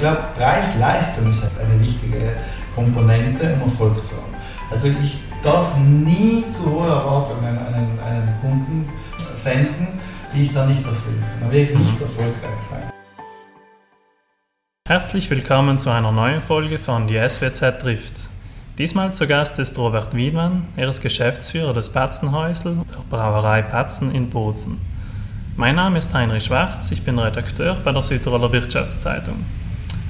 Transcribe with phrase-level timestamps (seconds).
[0.00, 2.36] glaube, Preis-Leistung ist eine wichtige
[2.74, 4.34] Komponente, um Erfolg zu haben.
[4.70, 8.88] Also ich darf nie zu hohe Erwartungen an einen, einen Kunden
[9.32, 9.88] senden,
[10.34, 11.40] die ich dann nicht erfüllen kann.
[11.40, 12.90] Dann werde ich nicht erfolgreich sein.
[14.88, 18.14] Herzlich willkommen zu einer neuen Folge von Die SWZ trifft.
[18.78, 20.66] Diesmal zu Gast ist Robert Wiedmann.
[20.76, 24.80] Er ist Geschäftsführer des Patzenhäusl der Brauerei Patzen in Bozen.
[25.56, 29.44] Mein Name ist Heinrich Schwarz, ich bin Redakteur bei der Südtiroler Wirtschaftszeitung.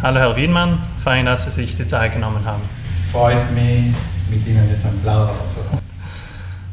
[0.02, 2.62] Hallo Herr Wiedmann, fein, dass Sie sich die Zeit genommen haben.
[3.04, 3.95] Freut mich,
[4.30, 5.78] mit Ihnen jetzt ein Plauder zu haben.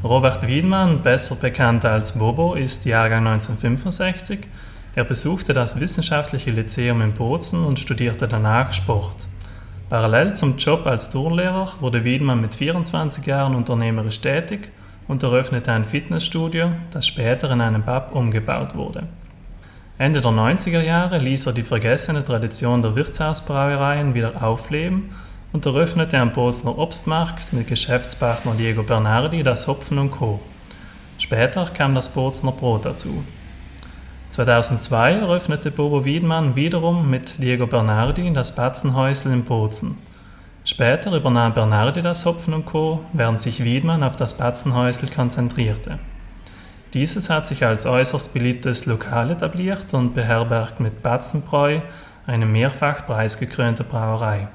[0.02, 4.48] Robert Wiedmann, besser bekannt als Bobo, ist Jahrgang 1965.
[4.96, 9.18] Er besuchte das Wissenschaftliche Lyzeum in Bozen und studierte danach Sport.
[9.90, 14.72] Parallel zum Job als Turnlehrer wurde Wiedmann mit 24 Jahren unternehmerisch tätig
[15.10, 19.04] und eröffnete ein Fitnessstudio, das später in einen Pub umgebaut wurde.
[20.00, 25.10] Ende der 90er Jahre ließ er die vergessene Tradition der Wirtshausbrauereien wieder aufleben
[25.54, 30.40] und eröffnete am Bosner Obstmarkt mit Geschäftspartner Diego Bernardi das Hopfen Co.
[31.18, 33.24] Später kam das Bozner Brot dazu.
[34.30, 39.98] 2002 eröffnete Bobo Wiedmann wiederum mit Diego Bernardi das Batzenhäusl in Bozen.
[40.64, 45.98] Später übernahm Bernardi das Hopfen Co., während sich Wiedmann auf das Batzenhäusl konzentrierte.
[46.94, 51.82] Dieses hat sich als äußerst beliebtes Lokal etabliert und beherbergt mit Batzenbräu
[52.26, 54.48] eine mehrfach preisgekrönte Brauerei.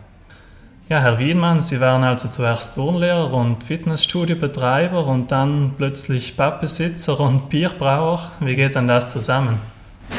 [0.89, 7.49] Ja, Herr Wiedmann, Sie waren also zuerst Turnlehrer und Fitnessstudiobetreiber und dann plötzlich Pappbesitzer und
[7.49, 8.33] Bierbrauer.
[8.41, 9.59] Wie geht denn das zusammen?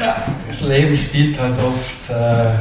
[0.00, 2.54] Ja, das Leben spielt halt oft äh,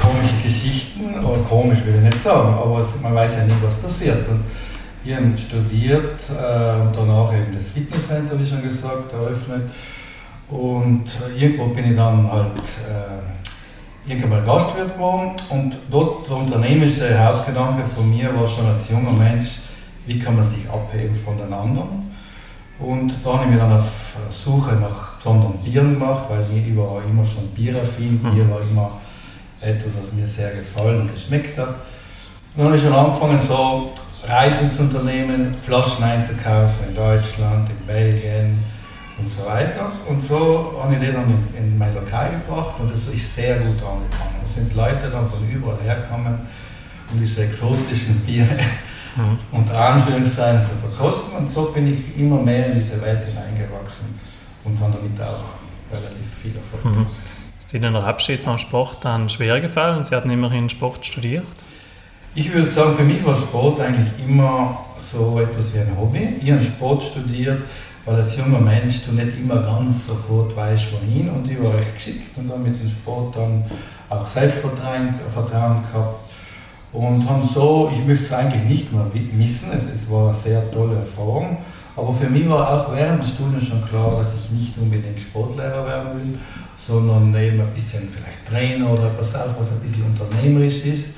[0.00, 4.26] komische Geschichten, oder komisch will ich nicht sagen, aber man weiß ja nie, was passiert.
[4.28, 4.44] Und
[5.04, 9.70] ich habe studiert äh, und danach eben das Fitnesscenter, wie schon gesagt, eröffnet.
[10.48, 11.04] Und
[11.38, 17.84] irgendwo bin ich dann halt äh, irgendwann mal Gastwirt geworden und dort der unternehmerische Hauptgedanke
[17.84, 19.58] von mir war schon als junger Mensch,
[20.06, 22.12] wie kann man sich abheben von den anderen.
[22.78, 26.76] Und da habe ich mich dann auf Suche nach besonderen Bieren gemacht, weil mir ich
[26.76, 28.34] war immer schon bieraffin, mhm.
[28.34, 29.00] Bier war immer
[29.60, 31.68] etwas, was mir sehr gefallen und geschmeckt hat.
[31.68, 31.76] Und
[32.56, 33.92] dann habe ich schon angefangen, so
[34.26, 38.64] Reisen zu unternehmen, Flaschen einzukaufen in Deutschland, in Belgien,
[39.18, 39.92] und so weiter.
[40.08, 43.58] Und so habe ich den dann in, in mein Lokal gebracht und das ist sehr
[43.58, 44.34] gut angekommen.
[44.42, 46.40] Da sind Leute dann von überall hergekommen,
[47.12, 48.58] um diese exotischen Biere
[49.16, 49.38] mhm.
[49.52, 51.36] unter Anführungszeichen zu verkosten.
[51.36, 54.06] Und so bin ich immer mehr in diese Welt hineingewachsen
[54.64, 55.44] und habe damit auch
[55.92, 57.06] relativ viel Erfolg mhm.
[57.58, 60.02] Ist Ihnen der Abschied vom Sport dann schwer gefallen?
[60.02, 61.46] Sie hatten immerhin Sport studiert.
[62.36, 66.30] Ich würde sagen, für mich war Sport eigentlich immer so etwas wie ein Hobby.
[66.42, 67.62] Ich habe Sport studiert,
[68.04, 71.28] weil als junger Mensch du nicht immer ganz sofort weißt, wohin.
[71.28, 73.64] Und ich war recht geschickt und dann mit dem Sport dann
[74.08, 76.28] auch Selbstvertrauen Vertrauen gehabt.
[76.92, 80.68] Und haben so, ich möchte es eigentlich nicht mehr missen, es, es war eine sehr
[80.72, 81.58] tolle Erfahrung.
[81.94, 85.86] Aber für mich war auch während des Studiums schon klar, dass ich nicht unbedingt Sportlehrer
[85.86, 86.38] werden will,
[86.84, 91.10] sondern eben ein bisschen vielleicht Trainer oder etwas auch, was ein bisschen unternehmerisch ist.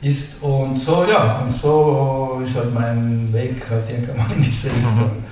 [0.00, 0.42] Ist.
[0.42, 4.94] Und so, ja, und so ist halt mein Weg halt irgendwann in diese Richtung.
[4.94, 5.24] Mhm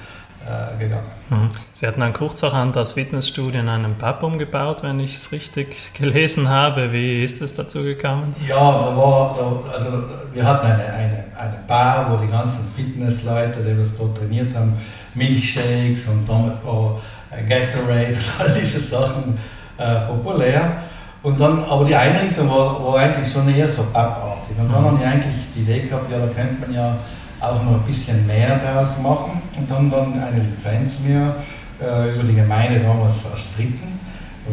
[0.47, 1.11] äh, gegangen.
[1.29, 1.51] Mhm.
[1.73, 6.49] Sie hatten dann kurzerhand das Fitnessstudio in einem Pub umgebaut, wenn ich es richtig gelesen
[6.49, 6.93] habe.
[6.93, 8.33] Wie ist es dazu gekommen?
[8.49, 13.61] Ja, da war, da, also wir hatten eine, eine, eine Bar, wo die ganzen Fitnessleute,
[13.61, 14.75] die das dort trainiert haben,
[15.15, 19.39] Milchshakes und äh, Gatorade und all diese Sachen
[19.79, 20.77] äh, populär.
[21.27, 24.57] Und dann, aber die Einrichtung war, war eigentlich schon eher so papartig.
[24.61, 24.87] Und dann mhm.
[24.87, 26.97] habe ich eigentlich die Idee gehabt, ja, da könnte man ja
[27.41, 31.35] auch noch ein bisschen mehr daraus machen und haben dann eine Lizenz mir
[31.83, 33.99] äh, über die Gemeinde damals erstritten,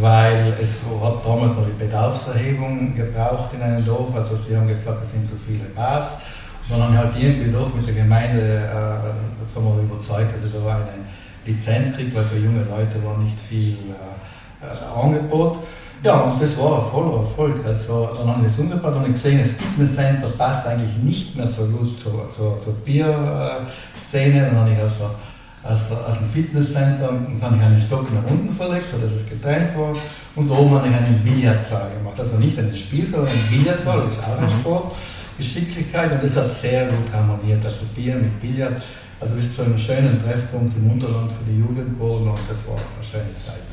[0.02, 5.04] weil es hat damals noch die Bedarfserhebung gebraucht in einem Dorf, also sie haben gesagt,
[5.04, 6.16] es sind zu viele Bars.
[6.64, 10.44] Und dann haben wir halt irgendwie doch mit der Gemeinde äh, sagen wir, überzeugt, dass
[10.44, 11.06] ich da eine
[11.46, 15.60] Lizenz kriege, weil für junge Leute war nicht viel äh, äh Angebot.
[16.04, 17.66] Ja, und das war ein voller Erfolg.
[17.66, 21.64] Also, dann haben wir das umgebaut und gesehen, das Fitnesscenter passt eigentlich nicht mehr so
[21.66, 24.42] gut zur, zur, zur Bierszene.
[24.42, 24.96] Dann habe ich aus,
[25.64, 29.78] aus, aus dem Fitnesscenter dann habe ich einen Stock nach unten verlegt, sodass es getrennt
[29.78, 29.94] war.
[30.36, 32.20] Und oben habe ich einen Billardsaal gemacht.
[32.20, 34.50] Also nicht einen Spiel, sondern einen Billardsaal, das ist auch ein mhm.
[34.50, 34.96] Sport.
[35.38, 37.66] Geschicklichkeit und das hat sehr gut harmoniert.
[37.66, 38.82] Also Bier mit Billard.
[39.22, 42.58] Also das ist so ein schöner Treffpunkt im Unterland für die Jugend geworden und das
[42.68, 43.73] war eine schöne Zeit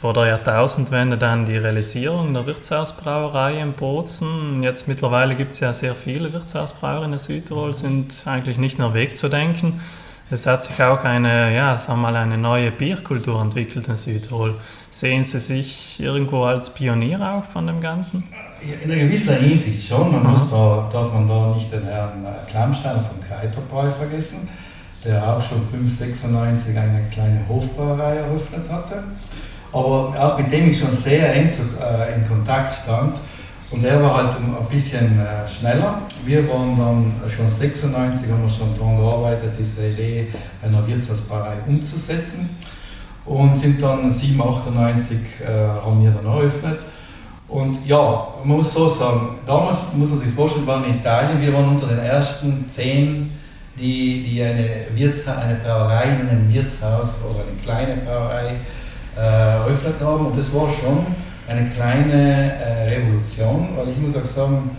[0.00, 4.62] vor der Jahrtausendwende dann die Realisierung der Wirtshausbrauerei in Bozen.
[4.62, 9.82] Jetzt mittlerweile gibt es ja sehr viele Wirtshausbrauer in Südtirol, sind eigentlich nicht mehr wegzudenken.
[10.30, 14.54] Es hat sich auch eine, ja, sagen wir mal, eine neue Bierkultur entwickelt in Südtirol.
[14.88, 18.24] Sehen Sie sich irgendwo als Pionier auch von dem Ganzen?
[18.62, 20.12] In einer gewissen Hinsicht schon.
[20.12, 24.48] Man muss da, darf man da nicht den Herrn äh, Klammsteiner vom Kreiterbräu vergessen,
[25.04, 29.04] der auch schon 596 eine kleine Hofbrauerei eröffnet hatte.
[29.72, 31.50] Aber auch mit dem ich schon sehr eng
[31.80, 33.20] äh, in Kontakt stand.
[33.70, 36.02] Und er war halt ein bisschen äh, schneller.
[36.24, 40.26] Wir waren dann schon 96, haben wir schon daran gearbeitet, diese Idee
[40.60, 42.50] einer Wirtshausbrauerei umzusetzen.
[43.24, 46.80] Und sind dann 7, 98 äh, haben wir dann eröffnet.
[47.50, 51.52] Und ja, man muss so sagen, damals muss man sich vorstellen, waren in Italien, wir
[51.52, 53.32] waren unter den ersten zehn,
[53.76, 54.86] die, die eine,
[55.36, 58.56] eine Brauerei in einem Wirtshaus oder eine kleine Brauerei
[59.16, 60.26] äh, haben.
[60.26, 61.06] Und das war schon
[61.48, 64.70] eine kleine äh, Revolution, weil ich muss auch sagen,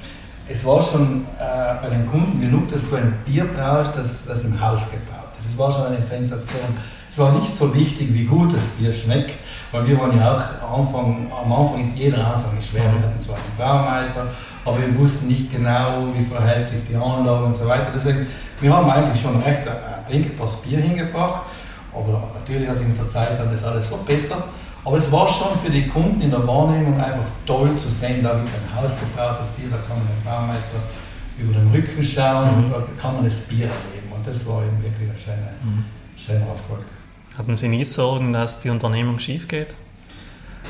[0.48, 4.44] es war schon äh, bei den Kunden genug, dass du ein Bier brauchst, das, das
[4.44, 5.52] im Haus gebraut ist.
[5.52, 6.76] Es war schon eine Sensation.
[7.10, 9.36] Es war nicht so wichtig, wie gut das Bier schmeckt,
[9.74, 12.84] weil wir waren ja auch Anfang, am Anfang ist jeder Anfang ist schwer.
[12.84, 14.28] Wir hatten zwar einen Braumeister,
[14.64, 17.88] aber wir wussten nicht genau, wie verhält sich die Anlage und so weiter.
[17.94, 18.26] Deswegen,
[18.62, 21.42] wir haben eigentlich schon recht ein trinkbares Bier hingebracht,
[21.94, 24.44] aber natürlich hat sich mit der Zeit dann das alles verbessert.
[24.84, 28.34] Aber es war schon für die Kunden in der Wahrnehmung einfach toll zu sehen, da
[28.34, 30.80] gibt es ein hausgebautes Bier, da kann man den Baumeister
[31.38, 32.72] über den Rücken schauen, mhm.
[32.72, 34.12] da kann man das Bier erleben.
[34.12, 35.86] Und das war eben wirklich ein schöner, mhm.
[36.18, 36.86] schöner Erfolg.
[37.38, 39.76] Hatten Sie nie Sorgen, dass die Unternehmung schief geht?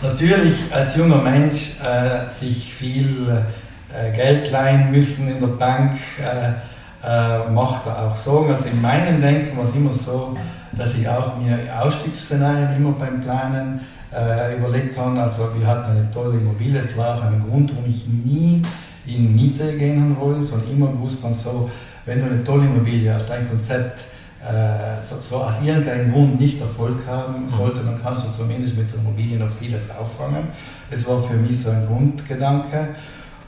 [0.01, 3.43] Natürlich als junger Mensch äh, sich viel
[3.89, 6.53] äh, Geld leihen müssen in der Bank, äh,
[7.03, 8.53] äh macht er auch Sorgen.
[8.53, 10.37] Also in meinem Denken war es immer so,
[10.73, 13.81] dass ich auch mir Ausstiegsszenarien immer beim Planen
[14.13, 15.17] äh, überlegt haben.
[15.17, 18.61] Also wir hatten eine tolle Immobilie, es war auch ein Grund, warum ich nie
[19.05, 21.69] in Miete gehen wollte, sondern immer gewusst haben, so,
[22.05, 24.05] wenn du eine tolle Immobilie hast, dein Konzept
[24.41, 28.91] äh, so, so, aus irgendeinem Grund nicht Erfolg haben sollte, dann kannst du zumindest mit
[28.91, 30.47] der Immobilie noch vieles auffangen.
[30.89, 32.89] Das war für mich so ein Grundgedanke.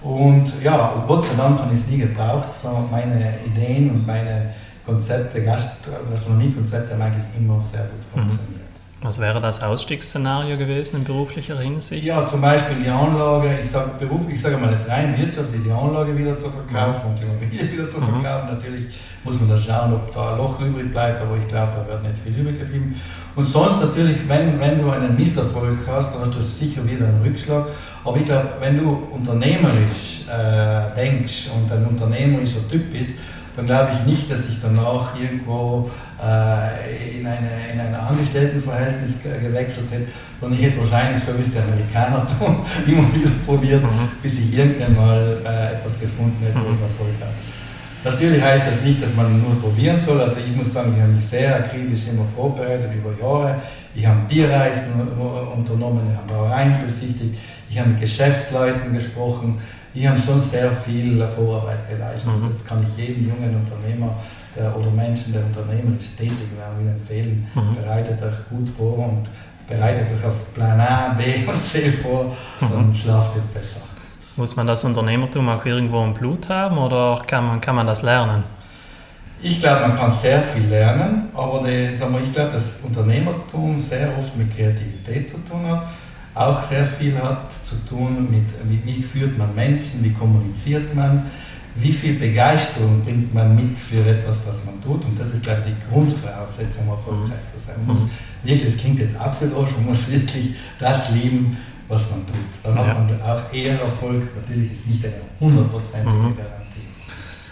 [0.04, 4.54] Und ja, Gott sei Dank habe ich es nie gebraucht, sondern meine Ideen und meine
[4.86, 8.63] Konzepte, Gastronomiekonzepte haben eigentlich immer sehr gut mhm.
[9.04, 12.06] Was wäre das Ausstiegsszenario gewesen in beruflicher Hinsicht?
[12.06, 15.72] Ja, zum Beispiel die Anlage, ich sage Beruf, ich sage mal jetzt rein wirtschaftlich, die
[15.72, 18.22] Anlage wieder zu verkaufen und die Immobilie wieder zu mhm.
[18.22, 18.48] verkaufen.
[18.48, 18.54] Mhm.
[18.56, 18.86] Natürlich
[19.26, 22.04] muss man dann schauen, ob da ein Loch übrig bleibt, aber ich glaube, da wird
[22.04, 22.96] nicht viel übrig geblieben.
[23.36, 27.22] Und sonst natürlich, wenn, wenn du einen Misserfolg hast, dann hast du sicher wieder einen
[27.24, 27.66] Rückschlag.
[28.06, 33.14] Aber ich glaube, wenn du unternehmerisch äh, denkst und ein unternehmerischer Typ bist,
[33.56, 35.90] dann glaube ich nicht, dass ich danach irgendwo
[36.22, 40.12] äh, in, eine, in ein Angestelltenverhältnis gewechselt hätte,
[40.42, 44.10] sondern ich hätte wahrscheinlich, so wie es die Amerikaner tun, immer wieder probiert, mhm.
[44.22, 46.84] bis ich irgendwann mal äh, etwas gefunden hätte, wo ich mhm.
[46.84, 47.34] Erfolg habe.
[48.04, 50.20] Natürlich heißt das nicht, dass man nur probieren soll.
[50.20, 53.62] Also ich muss sagen, ich habe mich sehr akribisch immer vorbereitet über Jahre.
[53.96, 54.92] Ich habe Bierreisen
[55.56, 57.36] unternommen, ich habe Brauereien besichtigt,
[57.70, 59.58] ich habe mit Geschäftsleuten gesprochen,
[59.94, 62.28] ich habe schon sehr viel Vorarbeit geleistet.
[62.28, 62.44] Mhm.
[62.44, 64.16] Das kann ich jedem jungen Unternehmer
[64.56, 67.48] der, oder Menschen, der unternehmerisch tätig werden, empfehlen.
[67.54, 67.76] Mhm.
[67.76, 69.30] Bereitet euch gut vor und
[69.68, 72.96] bereitet euch auf Plan A, B und C vor, dann mhm.
[72.96, 73.82] schlaft ihr besser.
[74.36, 78.02] Muss man das Unternehmertum auch irgendwo im Blut haben oder kann man, kann man das
[78.02, 78.44] lernen?
[79.40, 84.18] Ich glaube, man kann sehr viel lernen, aber die, wir, ich glaube, dass Unternehmertum sehr
[84.18, 85.86] oft mit Kreativität zu tun hat
[86.36, 91.26] auch sehr viel hat zu tun mit, mit wie führt man Menschen, wie kommuniziert man,
[91.76, 95.06] wie viel Begeisterung bringt man mit für etwas, was man tut.
[95.06, 97.76] Und das ist, glaube ich, die Grundvoraussetzung, um erfolgreich zu sein.
[97.86, 98.08] Man muss
[98.44, 102.36] wirklich, es klingt jetzt abgedroschen, man muss wirklich das lieben, was man tut.
[102.64, 102.86] Dann ja.
[102.86, 104.36] hat man auch eher Erfolg.
[104.36, 106.38] Natürlich ist nicht eine hundertprozentige mhm.
[106.38, 106.64] Garantie.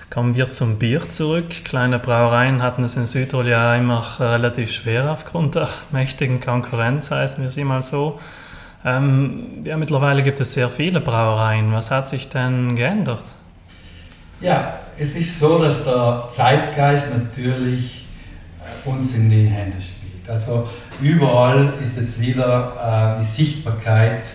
[0.10, 1.50] Kommen wir zum Bier zurück.
[1.64, 7.44] Kleine Brauereien hatten es in Südtirol ja immer relativ schwer aufgrund der mächtigen Konkurrenz, heißen
[7.44, 8.20] wir sie mal so.
[8.84, 11.72] Ähm, ja, mittlerweile gibt es sehr viele Brauereien.
[11.72, 13.24] Was hat sich denn geändert?
[14.40, 18.08] Ja, es ist so, dass der Zeitgeist natürlich
[18.60, 20.28] äh, uns in die Hände spielt.
[20.30, 20.68] Also
[21.02, 24.26] überall ist jetzt wieder äh, die Sichtbarkeit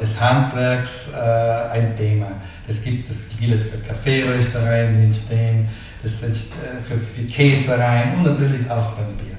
[0.00, 2.28] des Handwerks äh, ein Thema.
[2.68, 5.68] Es gibt, das gilt für Kaffeeröstereien, die entstehen,
[6.02, 9.31] das ist äh, für, für Käsereien und natürlich auch beim Bier.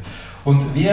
[0.46, 0.92] Und wir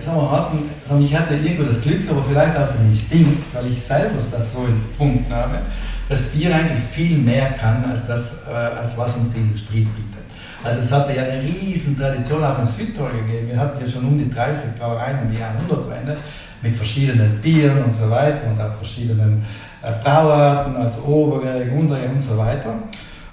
[0.00, 3.82] sagen wir, hatten, ich hatte irgendwo das Glück, aber vielleicht auch den Instinkt, weil ich
[3.82, 5.60] selber das so empfunden habe,
[6.08, 10.24] dass Bier eigentlich viel mehr kann, als, das, äh, als was uns die Industrie bietet.
[10.62, 13.48] Also es hatte ja eine riesen Tradition auch in Südtirol gegeben.
[13.48, 16.18] Wir hatten ja schon um die 30 Brauereien um die Jahrhundertwende
[16.60, 19.42] mit verschiedenen Bieren und so weiter und auch verschiedenen
[19.82, 22.74] äh, Brauarten, also Oberberg, Unterberg und so weiter.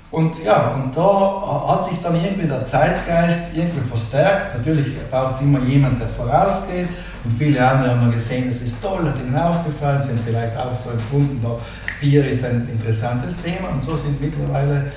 [0.10, 4.58] Und ja, und da hat sich dann irgendwie der Zeitgeist irgendwie verstärkt.
[4.58, 6.88] Natürlich braucht es immer jemand, der vorausgeht.
[7.26, 10.74] Und viele andere haben gesehen, das ist toll, hat ihnen auch gefallen, sind vielleicht auch
[10.74, 11.58] so empfunden, da
[12.00, 13.70] Bier ist ein interessantes Thema.
[13.70, 14.92] Und so sind mittlerweile,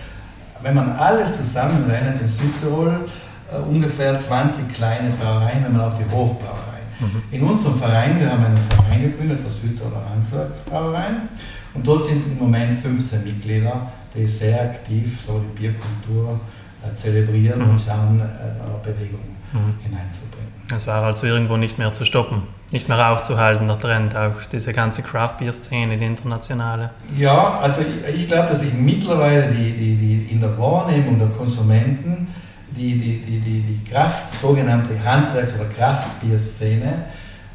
[0.63, 3.09] wenn man alles zusammenrechnet in Südtirol,
[3.53, 6.87] äh, ungefähr 20 kleine Brauereien, wenn man auch die Hofbrauereien.
[7.01, 7.23] Mhm.
[7.33, 11.29] In unserem Verein, wir haben einen Verein gegründet, der Südtiroler Handwerksbrauereien.
[11.75, 16.41] Und dort sind im Moment 15 Mitglieder die sehr aktiv so die Bierkultur
[16.83, 17.71] äh, zelebrieren mhm.
[17.71, 19.21] und schauen, äh, Bewegung
[19.53, 19.75] mhm.
[19.83, 20.51] hineinzubringen.
[20.75, 24.73] Es war also irgendwo nicht mehr zu stoppen, nicht mehr aufzuhalten, der Trend, auch diese
[24.73, 26.91] ganze Craft-Bier-Szene, die internationale.
[27.17, 31.29] Ja, also ich, ich glaube, dass sich mittlerweile die, die, die in der Wahrnehmung der
[31.29, 32.29] Konsumenten
[32.77, 37.05] die, die, die, die, die Kraft, sogenannte Handwerks- oder Kraftbier-Szene,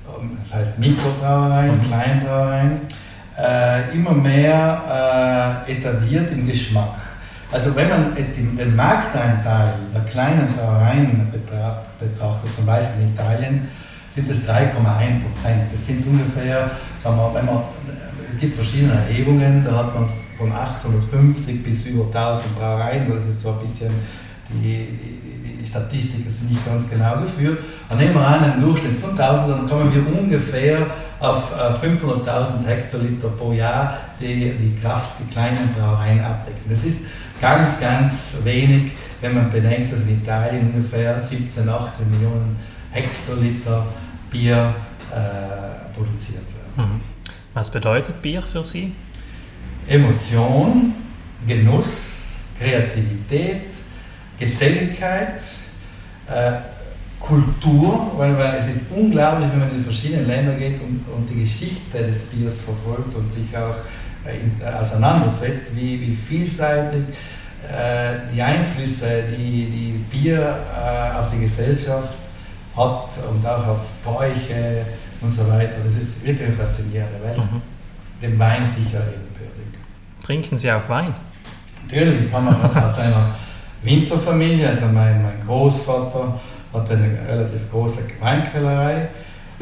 [0.08, 1.82] ähm, das heißt Mikrobrauereien, mhm.
[1.84, 2.82] Kleinbrauereien,
[3.38, 6.96] äh, immer mehr äh, etabliert im Geschmack.
[7.52, 11.28] Also wenn man jetzt den Markteinteil der kleinen Brauereien
[12.00, 13.68] betrachtet, zum Beispiel in Italien,
[14.16, 14.72] sind es 3,1
[15.22, 15.72] Prozent.
[15.72, 16.72] Das sind ungefähr,
[17.04, 17.62] sagen wir, wenn man,
[18.34, 23.42] es gibt verschiedene Erhebungen, da hat man von 850 bis über 1000 Brauereien, das ist
[23.42, 23.92] so ein bisschen
[24.50, 25.00] die,
[25.44, 27.60] die Statistiken sind nicht ganz genau geführt.
[27.90, 30.88] Dann nehmen wir an, einen Durchschnitt von 1000, dann kommen wir ungefähr
[31.20, 36.70] auf 500.000 äh, Hektoliter pro Jahr, die die Kraft, die kleinen Brauereien abdecken.
[36.70, 37.00] Das ist
[37.42, 38.92] ganz, ganz wenig,
[39.22, 42.56] wenn man bedenkt, dass in Italien ungefähr 17, 18 Millionen
[42.92, 43.86] Hektoliter
[44.30, 44.74] Bier
[45.12, 46.44] äh, produziert
[46.76, 46.92] werden.
[46.94, 47.02] Mhm.
[47.54, 48.94] Was bedeutet Bier für Sie?
[49.88, 50.94] Emotion,
[51.48, 52.24] Genuss,
[52.60, 53.75] Kreativität,
[54.40, 55.42] Geselligkeit,
[56.28, 56.52] äh,
[57.20, 61.30] Kultur, weil, weil es ist unglaublich, wenn man in die verschiedenen Länder geht und, und
[61.30, 63.76] die Geschichte des Biers verfolgt und sich auch
[64.26, 67.04] äh, in, äh, auseinandersetzt, wie, wie vielseitig
[67.64, 72.18] äh, die Einflüsse, die, die Bier äh, auf die Gesellschaft
[72.76, 74.86] hat und auch auf Bräuche
[75.22, 75.78] und so weiter.
[75.84, 77.38] Das ist wirklich eine faszinierende Welt.
[77.38, 77.62] Mhm.
[78.22, 79.80] Dem Wein sicher ebenbürtig.
[80.24, 81.16] Trinken Sie auch Wein?
[81.84, 83.36] Natürlich, ich komme aus einer
[83.84, 86.40] Winzerfamilie, also mein, mein Großvater
[86.74, 89.08] hat eine relativ große Weinkellerei.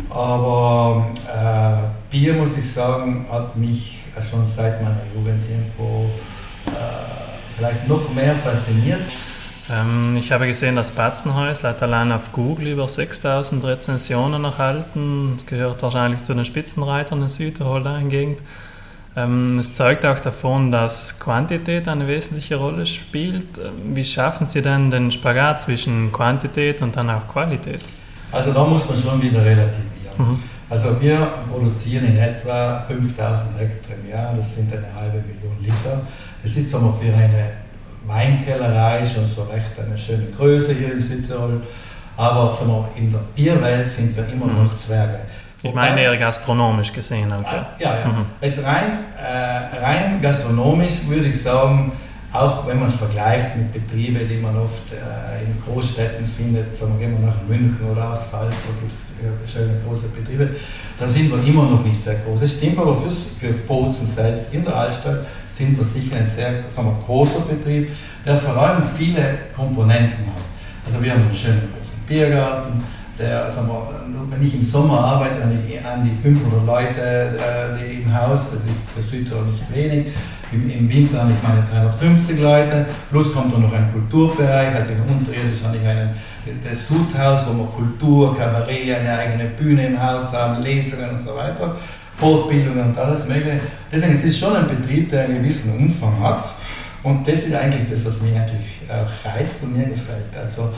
[0.10, 6.06] Aber äh, Bier, muss ich sagen, hat mich schon seit meiner Jugend irgendwo
[6.68, 6.70] äh,
[7.56, 9.02] vielleicht noch mehr fasziniert.
[9.70, 15.34] Ähm, ich habe gesehen, dass Batzenhäusl hat allein auf Google über 6000 Rezensionen erhalten.
[15.38, 18.42] Das gehört wahrscheinlich zu den Spitzenreitern in Südtirol Gegend.
[19.16, 23.58] Ähm, es zeugt auch davon, dass Quantität eine wesentliche Rolle spielt.
[23.58, 27.84] Ähm, wie schaffen Sie denn den Spagat zwischen Quantität und dann auch Qualität?
[28.32, 30.18] Also da muss man schon wieder relativieren.
[30.18, 30.40] Mhm.
[30.70, 31.18] Also wir
[31.52, 36.02] produzieren in etwa 5000 Hektar im Jahr, das sind eine halbe Million Liter.
[36.42, 37.52] Das ist wir, für eine
[38.08, 41.62] Weinkellerei schon so recht eine schöne Größe hier in Südtirol.
[42.18, 44.64] Aber wir, in der Bierwelt sind wir immer mhm.
[44.64, 45.20] noch Zwerge.
[45.64, 47.32] Ich meine eher gastronomisch gesehen.
[47.32, 47.56] Also.
[47.80, 48.06] Ja, ja.
[48.06, 48.26] Mhm.
[48.42, 51.92] Also rein, äh, rein gastronomisch würde ich sagen,
[52.34, 57.00] auch wenn man es vergleicht mit Betrieben, die man oft äh, in Großstädten findet, sagen
[57.00, 60.50] wir, gehen wir nach München oder auch Salzburg, gibt es schöne große Betriebe,
[61.00, 62.42] dann sind wir immer noch nicht sehr groß.
[62.42, 65.20] Es stimmt aber für, für Bozen selbst in der Altstadt
[65.52, 67.92] sind wir sicher ein sehr sagen wir, großer Betrieb,
[68.26, 70.42] der vor allem viele Komponenten hat.
[70.88, 72.84] Also wir haben einen schönen großen Biergarten,
[73.24, 73.88] der, sagen wir,
[74.30, 78.52] wenn ich im Sommer arbeite, habe ich an die 500 Leute äh, die im Haus,
[78.52, 80.08] das ist für Südtirol nicht wenig.
[80.52, 84.92] Im, Im, Winter habe ich meine 350 Leute, plus kommt dann noch ein Kulturbereich, also
[84.92, 86.12] in Unterirdisch habe ich einen,
[86.64, 91.36] das Sudhaus, wo wir Kultur, Kabarett, eine eigene Bühne im Haus haben, Lesungen und so
[91.36, 91.76] weiter,
[92.18, 93.62] Fortbildungen und alles mögliche.
[93.92, 96.54] Deswegen es ist es schon ein Betrieb, der einen gewissen Umfang hat.
[97.02, 100.36] Und das ist eigentlich das, was mir eigentlich auch reizt und mir gefällt.
[100.40, 100.70] Also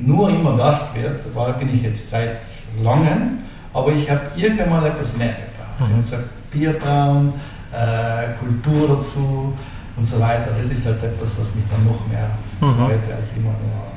[0.00, 2.40] nur immer Gastwirt, war bin ich jetzt seit
[2.82, 3.38] langem,
[3.72, 5.80] aber ich habe irgendwann mal etwas mehr gebraucht.
[5.80, 5.86] Mhm.
[5.86, 7.32] Ich habe gesagt, Bierbrauen,
[7.72, 9.52] äh, Kultur dazu
[9.96, 10.52] und so weiter.
[10.56, 12.76] Das ist halt etwas, was mich dann noch mehr mhm.
[12.76, 13.88] freut, als immer nur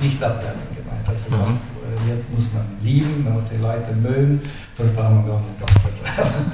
[0.00, 1.08] nicht abwertend gemeint.
[1.08, 1.38] Also mhm.
[1.38, 4.40] Gastwirt muss man lieben, man muss die Leute mögen,
[4.76, 6.52] sonst braucht man gar nicht Gastwirt werden.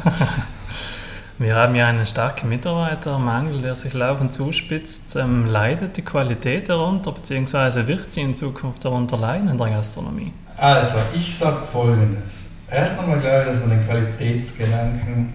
[1.41, 5.15] Wir haben ja einen starken Mitarbeitermangel, der sich laufend zuspitzt.
[5.15, 10.33] Ähm, leidet die Qualität darunter, beziehungsweise wird sie in Zukunft darunter leiden in der Gastronomie?
[10.57, 12.41] Also, ich sage Folgendes.
[12.69, 15.33] Erst einmal glaube ich, dass man den Qualitätsgedanken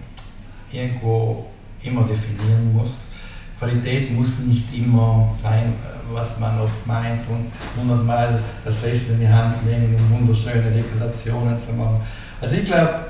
[0.70, 1.46] irgendwo
[1.82, 3.08] immer definieren muss.
[3.58, 5.72] Qualität muss nicht immer sein,
[6.12, 11.58] was man oft meint und hundertmal das Essen in die Hand nehmen, um wunderschöne Dekorationen
[11.58, 11.98] zu machen.
[12.42, 13.06] Also ich glaube,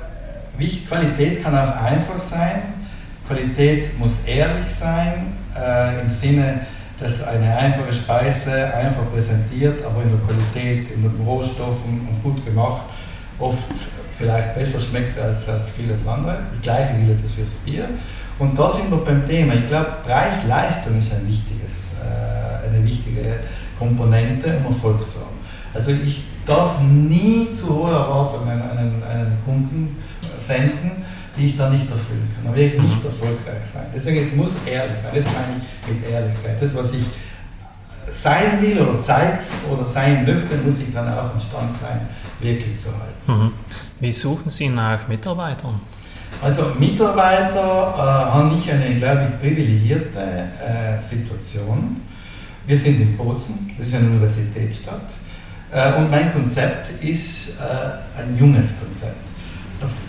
[0.87, 2.84] Qualität kann auch einfach sein,
[3.27, 6.61] Qualität muss ehrlich sein, äh, im Sinne,
[6.99, 12.45] dass eine einfache Speise einfach präsentiert, aber in der Qualität, in den Rohstoffen und gut
[12.45, 12.83] gemacht,
[13.39, 13.67] oft
[14.17, 16.37] vielleicht besser schmeckt als, als vieles andere.
[16.49, 17.89] Das gleiche gilt das fürs Bier.
[18.39, 19.53] Und da sind wir beim Thema.
[19.53, 23.39] Ich glaube, Preis-Leistung ist ein wichtiges, äh, eine wichtige
[23.77, 25.35] Komponente, um Erfolg zu haben.
[25.73, 29.97] Also ich darf nie zu hohe Erwartungen an einen, einen Kunden
[30.37, 31.03] senden,
[31.37, 32.45] die ich dann nicht erfüllen kann.
[32.45, 33.85] Dann werde ich nicht erfolgreich sein.
[33.93, 35.11] Deswegen, es muss ehrlich sein.
[35.13, 36.61] Das meine ich mit Ehrlichkeit.
[36.61, 37.05] Das, was ich
[38.07, 42.07] sein will oder zeigt oder sein möchte, muss ich dann auch imstand sein,
[42.39, 43.43] wirklich zu halten.
[43.43, 43.51] Mhm.
[43.99, 45.81] Wie suchen Sie nach Mitarbeitern?
[46.41, 52.01] Also Mitarbeiter äh, haben nicht eine, glaube ich, privilegierte äh, Situation.
[52.67, 55.13] Wir sind in Bozen, das ist eine Universitätsstadt.
[55.71, 59.29] Äh, und mein Konzept ist äh, ein junges Konzept.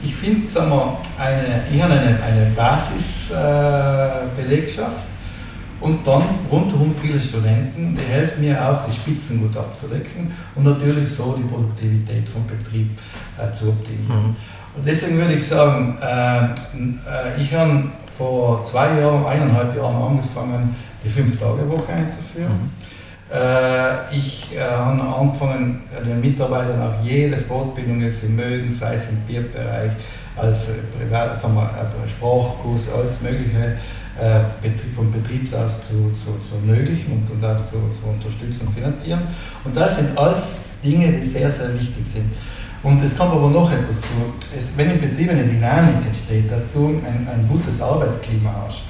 [0.03, 7.19] Ich finde, sagen wir, eine, ich habe eine, eine Basisbelegschaft äh, und dann rundherum viele
[7.21, 12.47] Studenten, die helfen mir auch, die Spitzen gut abzudecken und natürlich so die Produktivität vom
[12.47, 12.91] Betrieb
[13.39, 14.29] äh, zu optimieren.
[14.29, 14.37] Mhm.
[14.77, 16.49] Und deswegen würde ich sagen, äh, äh,
[17.41, 17.85] ich habe
[18.17, 22.53] vor zwei Jahren, eineinhalb Jahren angefangen, die Fünf-Tage-Woche einzuführen.
[22.53, 22.71] Mhm.
[23.33, 29.09] Äh, ich äh, habe angefangen, den Mitarbeitern auch jede Fortbildung, die sie mögen, sei es
[29.09, 29.93] im Bierbereich,
[30.37, 30.67] als
[30.97, 33.77] Privat, sagen wir, Sprachkurs, alles Mögliche
[34.95, 39.21] vom Betriebs aus zu, zu, zu ermöglichen und, und auch zu, zu unterstützen und finanzieren.
[39.63, 42.33] Und das sind alles Dinge, die sehr, sehr wichtig sind.
[42.83, 44.07] Und es kommt aber noch etwas zu.
[44.57, 48.85] Es, wenn im Betrieb eine Dynamik entsteht, dass du ein, ein gutes Arbeitsklima hast,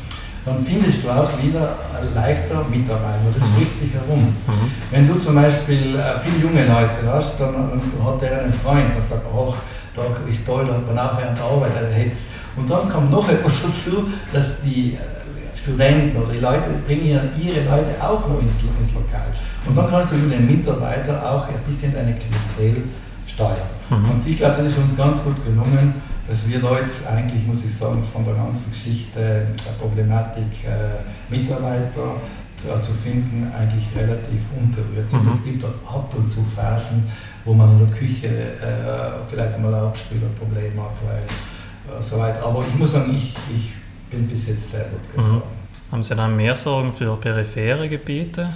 [0.47, 1.77] dann findest du auch wieder
[2.15, 3.19] leichter Mitarbeiter.
[3.35, 4.29] Das spricht sich herum.
[4.47, 4.71] Mhm.
[4.93, 8.95] Wenn du zum Beispiel äh, viele junge Leute hast, dann, dann hat der einen Freund,
[8.95, 9.55] der sagt, ach,
[9.93, 12.27] da ist toll, da hat man auch während der Arbeit eine Hetz.
[12.55, 17.65] Und dann kommt noch etwas dazu, dass die äh, Studenten oder die Leute bringen ihre
[17.65, 19.33] Leute auch noch ins, ins Lokal.
[19.67, 22.85] Und dann kannst du über den Mitarbeiter auch ein bisschen deine Klientel
[23.27, 23.57] steuern.
[23.91, 24.11] Mhm.
[24.11, 25.95] Und ich glaube, das ist uns ganz gut gelungen,
[26.29, 31.33] dass wir da jetzt eigentlich, muss ich sagen, von der ganzen Geschichte der Problematik äh,
[31.35, 32.21] Mitarbeiter
[32.57, 35.25] zu, äh, zu, finden, eigentlich relativ unberührt sind.
[35.25, 35.33] Mhm.
[35.33, 37.09] Es gibt dort ab und zu Phasen,
[37.45, 42.43] wo man in der Küche äh, vielleicht einmal ein Abspülerproblem hat, weil äh, soweit.
[42.43, 43.73] Aber ich muss sagen, ich, ich
[44.11, 45.17] bin bis jetzt sehr gut mhm.
[45.17, 45.37] gefahren.
[45.37, 45.93] Mhm.
[45.93, 48.49] Haben Sie dann mehr Sorgen für periphere Gebiete?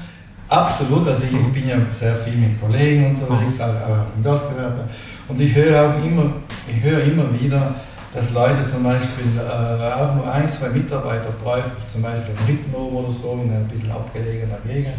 [0.50, 4.84] Absolut, also ich, ich, bin ja sehr viel mit Kollegen unterwegs, auch, aus dem Gastgewerbe.
[5.28, 6.24] Und ich höre auch immer,
[6.66, 7.72] ich höre immer wieder,
[8.12, 12.92] dass Leute zum Beispiel äh, auch nur ein, zwei Mitarbeiter bräuchten, zum Beispiel in Rittenhof
[12.92, 14.96] oder so, in ein bisschen abgelegener Gegend.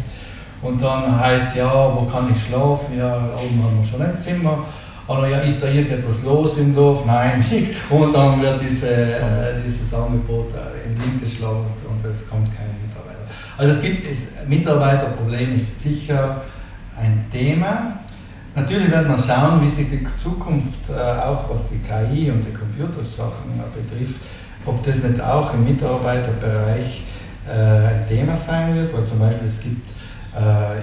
[0.62, 2.96] Und dann heißt ja, wo kann ich schlafen?
[2.96, 4.64] Ja, oben haben wir schon ein Zimmer.
[5.06, 7.04] Oder ja, ist da irgendetwas los im Dorf?
[7.04, 7.72] Nein, nicht.
[7.90, 12.81] Und dann wird diese, äh, dieses Angebot äh, im Wind geschlagen und es kommt kein.
[13.62, 16.40] Also es gibt, es, Mitarbeiterproblem ist sicher
[17.00, 18.00] ein Thema.
[18.56, 22.52] Natürlich wird man schauen, wie sich die Zukunft, äh, auch was die KI und die
[22.52, 24.20] Computersachen äh, betrifft,
[24.66, 27.04] ob das nicht auch im Mitarbeiterbereich
[27.46, 29.92] äh, ein Thema sein wird, weil zum Beispiel es gibt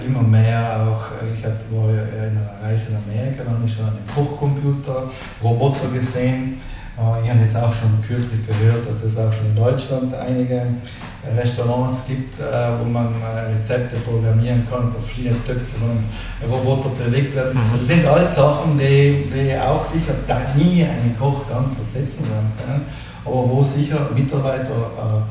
[0.05, 4.05] immer mehr auch, ich war in einer Reise in Amerika, da habe ich schon einen
[4.13, 5.09] Kochcomputer,
[5.43, 6.61] Roboter gesehen.
[7.23, 10.67] Ich habe jetzt auch schon kürzlich gehört, dass es auch schon in Deutschland einige
[11.37, 13.15] Restaurants gibt, wo man
[13.53, 17.53] Rezepte programmieren kann, auf verschiedene Töpfe von einem Roboter bewegt werden.
[17.53, 17.77] Mhm.
[17.77, 20.13] Das sind alles Sachen, die, die auch sicher
[20.55, 22.85] nie einen Koch ganz ersetzen werden können,
[23.25, 25.27] aber wo sicher Mitarbeiter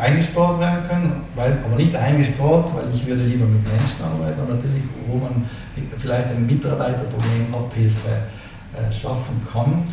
[0.00, 4.54] eingespart werden können, weil, aber nicht eingespart, weil ich würde lieber mit Menschen arbeiten, aber
[4.54, 5.44] natürlich, wo man
[5.98, 8.08] vielleicht ein Mitarbeiterproblem Abhilfe
[8.74, 9.84] äh, schaffen kann.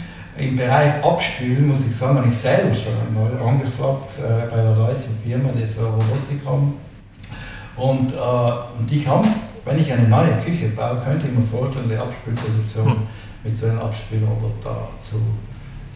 [0.42, 4.74] Im Bereich Abspülen muss ich sagen, habe ich selber schon einmal angefragt äh, bei einer
[4.74, 6.74] deutschen Firma, die so Robotik haben.
[7.76, 9.28] Und, äh, und ich habe,
[9.66, 12.98] wenn ich eine neue Küche baue, könnte ich mir vorstellen, die Abspülposition hm.
[13.44, 15.18] mit so einem Abspülroboter zu,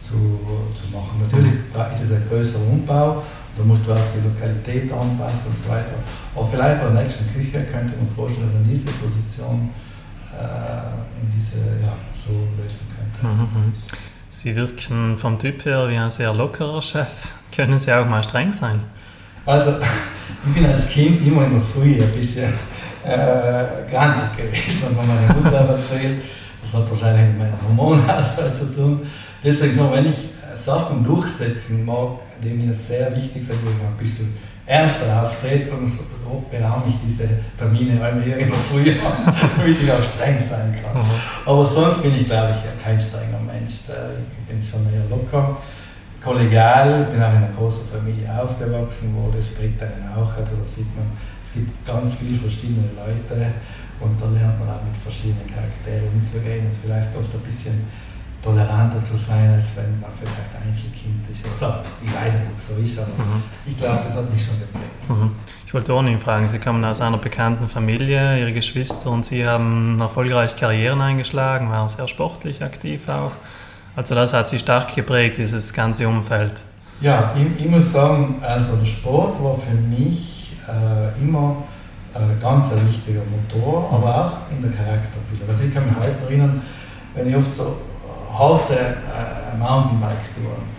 [0.00, 0.40] zu,
[0.74, 1.20] zu machen.
[1.20, 1.52] Natürlich
[1.94, 3.22] ist es ein größerer Umbau
[3.56, 5.94] da musst du auch die Lokalität anpassen und so weiter.
[6.34, 9.70] Aber vielleicht bei der nächsten Küche könnte man vorstellen, dass man diese Position
[10.32, 13.26] äh, in diese, ja, so lösen könnte.
[13.26, 13.72] Mhm, mhm.
[14.36, 17.32] Sie wirken vom Typ her wie ein sehr lockerer Chef.
[17.54, 18.80] Können Sie auch mal streng sein?
[19.46, 19.76] Also,
[20.46, 22.52] ich bin als Kind immer in der Früh ein bisschen
[23.02, 26.20] äh, grantig gewesen, wenn man meine Mutter erzählt.
[26.60, 29.06] Das hat wahrscheinlich mit meinem Hormonhaushalt zu tun.
[29.42, 30.16] Deswegen, so, wenn ich
[30.54, 34.36] Sachen durchsetzen mag, die mir sehr wichtig sind, wo ich ein bisschen
[35.72, 36.02] und so
[36.50, 38.94] beraume ich diese Termine weil wir immer früher,
[39.56, 41.00] damit ich auch streng sein kann.
[41.00, 41.10] Mhm.
[41.44, 43.74] Aber sonst bin ich, glaube ich, kein strenger Mensch.
[44.40, 45.56] Ich bin schon eher locker,
[46.20, 50.34] kollegial, bin auch in einer großen Familie aufgewachsen, wo das prägt einen auch.
[50.36, 51.12] Also da sieht man,
[51.44, 53.52] es gibt ganz viele verschiedene Leute
[54.00, 57.86] und da lernt man auch mit verschiedenen Charakteren umzugehen und vielleicht oft ein bisschen
[58.46, 61.44] toleranter zu sein, als wenn man vielleicht Einzelkind ist.
[61.50, 63.42] Also, ich weiß nicht, ob es so ist, aber mhm.
[63.66, 65.08] ich glaube, das hat mich schon geprägt.
[65.08, 65.32] Mhm.
[65.66, 69.98] Ich wollte ohnehin fragen, Sie kommen aus einer bekannten Familie, Ihre Geschwister und Sie haben
[70.00, 73.32] erfolgreich Karrieren eingeschlagen, waren sehr sportlich aktiv auch.
[73.96, 76.62] Also das hat Sie stark geprägt, dieses ganze Umfeld.
[77.00, 81.64] Ja, ich, ich muss sagen, also der Sport war für mich äh, immer
[82.14, 85.48] äh, ganz ein wichtiger Motor, aber auch in der Charakterbildung.
[85.48, 86.62] Also ich kann mich heute erinnern,
[87.14, 87.76] wenn ich oft so
[88.38, 90.76] harte äh, Mountainbike-Touren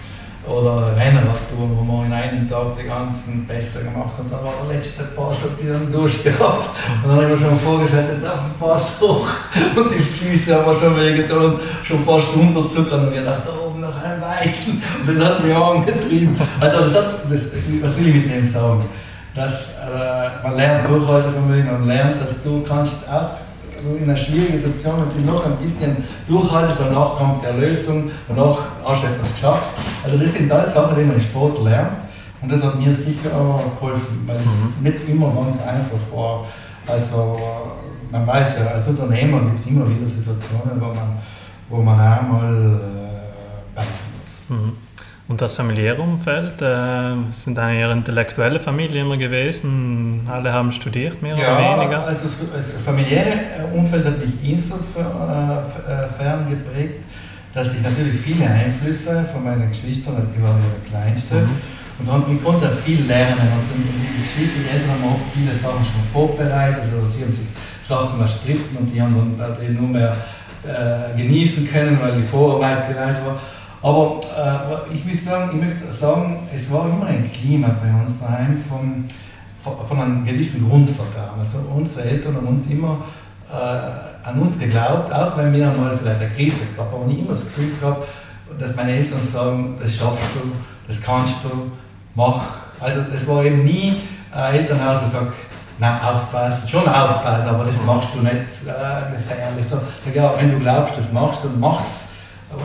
[0.48, 4.32] oder Rennradtouren, wo man in einem Tag die ganzen besser gemacht hat.
[4.32, 6.70] Da war der letzte Pass, hat die dann durchgehabt.
[7.04, 9.28] Und dann habe ich mir schon vorgestellt, jetzt auf den Pass hoch.
[9.76, 13.08] Und die Füße haben mir schon wehgetan, schon fast unterzuckern.
[13.08, 14.82] Und ich gedacht, da oben noch ein Weizen.
[15.02, 16.38] Und das hat mich angetrieben.
[16.60, 17.42] Also das hat, das,
[17.82, 18.86] was will ich mit dem sagen?
[19.36, 23.47] Dass äh, man lernt Durchhaltevermögen, man lernt, dass du kannst auch
[23.98, 28.58] in einer schwierigen Situation, wenn sie noch ein bisschen durchhaltet, danach kommt die Erlösung, danach
[28.84, 29.72] hast du etwas geschafft.
[30.04, 32.04] Also das sind alles Sachen, die man im Sport lernt.
[32.42, 34.74] Und das hat mir sicher auch geholfen, weil mhm.
[34.82, 36.46] nicht immer ganz einfach war.
[36.86, 37.40] Also
[38.12, 41.18] man weiß ja, als Unternehmer gibt es immer wieder Situationen, wo man,
[41.70, 44.58] wo man einmal äh, beißen muss.
[44.58, 44.87] Mhm.
[45.30, 50.22] Und das familiäre Umfeld, äh, sind eine eher intellektuelle Familie immer gewesen?
[50.26, 52.06] Alle haben studiert, mehr ja, oder weniger?
[52.06, 52.24] also
[52.56, 53.34] das familiäre
[53.74, 57.04] Umfeld hat mich insofern äh, geprägt,
[57.54, 61.50] dass ich natürlich viele Einflüsse von meinen Geschwistern, also ich war ja der Kleinste, mhm.
[62.00, 63.52] und dann, ich konnte viel lernen.
[63.74, 67.48] Und die Geschwister, die Eltern haben oft viele Sachen schon vorbereitet, oder sie haben sich
[67.82, 70.16] Sachen erstritten und die haben dann die nur mehr
[70.64, 73.38] äh, genießen können, weil die Vorarbeit geleistet war.
[73.82, 78.20] Aber äh, ich will sagen, ich möchte sagen, es war immer ein Klima bei uns
[78.20, 79.06] daheim von,
[79.88, 81.40] von einem gewissen Grundvertrauen.
[81.40, 82.98] Also unsere Eltern haben uns immer
[83.52, 87.20] äh, an uns geglaubt, auch wenn wir mal vielleicht eine Krise gehabt haben, aber ich
[87.20, 88.08] immer das Gefühl gehabt,
[88.60, 90.52] dass meine Eltern sagen, das schaffst du,
[90.88, 91.72] das kannst du,
[92.16, 92.58] mach.
[92.80, 95.34] Also es war eben nie ein Elternhaus, das sagt,
[95.80, 99.66] Nein, aufpassen, schon aufpassen, aber das machst du nicht äh, gefährlich.
[99.70, 99.80] So,
[100.12, 102.07] ja, wenn du glaubst, das machst du, mach's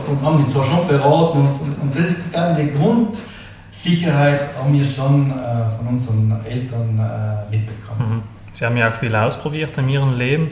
[0.07, 4.73] und haben mich zwar schon beraten und, und das ist glaube ich die Grundsicherheit haben
[4.73, 8.15] wir schon äh, von unseren Eltern äh, mitbekommen.
[8.15, 8.21] Mhm.
[8.53, 10.49] Sie haben ja auch viel ausprobiert in Ihrem Leben.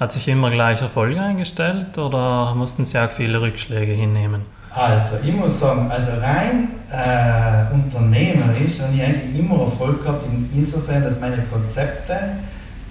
[0.00, 4.42] Hat sich immer gleich Erfolg eingestellt oder mussten Sie auch viele Rückschläge hinnehmen?
[4.74, 10.48] Also, ich muss sagen, also rein äh, unternehmerisch habe ich eigentlich immer Erfolg gehabt, in,
[10.54, 12.16] insofern, dass meine Konzepte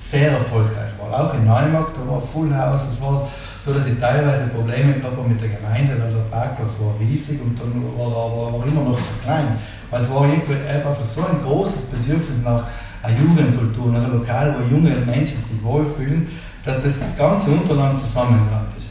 [0.01, 1.13] sehr erfolgreich waren.
[1.13, 3.27] Auch in Neumarkt, da war Full House, es war
[3.63, 7.39] so dass ich teilweise Probleme gehabt habe mit der Gemeinde, weil der Parkplatz war riesig
[7.41, 9.59] und dann war er aber, immer noch zu klein.
[9.91, 12.65] Weil es war einfach so ein großes Bedürfnis nach
[13.03, 16.27] einer Jugendkultur, nach einem Lokal, wo junge Menschen sich wohlfühlen,
[16.65, 18.89] dass das ganze Unterland zusammengerannt ist.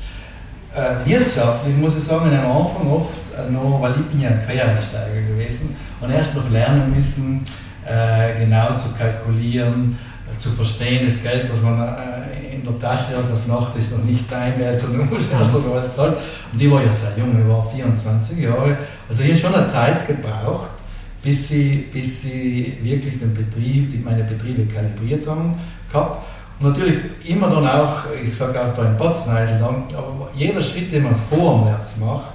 [0.72, 5.22] Äh, wirtschaftlich muss ich sagen, am Anfang oft äh, noch, weil ich bin ja Quereinsteiger
[5.22, 7.42] gewesen und erst noch lernen müssen,
[7.84, 9.98] äh, genau zu kalkulieren,
[10.40, 14.02] zu verstehen, das Geld, was man äh, in der Tasche und auf Nacht ist noch
[14.04, 16.14] nicht Geld, sondern muss erst noch was zahlen.
[16.52, 18.76] Und ich war ja sehr jung, ich war 24 Jahre.
[19.08, 20.70] Also ich habe schon eine Zeit gebraucht,
[21.22, 25.54] bis sie, bis sie wirklich den Betrieb, meine Betriebe kalibriert haben
[25.90, 26.24] gehabt.
[26.58, 31.04] Und natürlich immer dann auch, ich sage auch da in dann, aber jeder Schritt, den
[31.04, 32.32] man vorwärts macht,